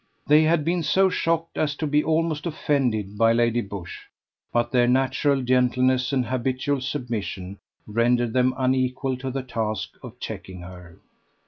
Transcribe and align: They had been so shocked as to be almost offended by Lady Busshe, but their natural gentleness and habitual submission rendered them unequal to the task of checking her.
They 0.25 0.41
had 0.41 0.65
been 0.65 0.81
so 0.81 1.09
shocked 1.11 1.59
as 1.59 1.75
to 1.75 1.85
be 1.85 2.03
almost 2.03 2.47
offended 2.47 3.19
by 3.19 3.33
Lady 3.33 3.61
Busshe, 3.61 4.09
but 4.51 4.71
their 4.71 4.87
natural 4.87 5.43
gentleness 5.43 6.11
and 6.11 6.25
habitual 6.25 6.81
submission 6.81 7.59
rendered 7.85 8.33
them 8.33 8.55
unequal 8.57 9.17
to 9.17 9.29
the 9.29 9.43
task 9.43 9.91
of 10.01 10.19
checking 10.19 10.61
her. 10.61 10.97